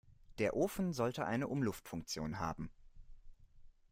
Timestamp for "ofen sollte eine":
0.55-1.47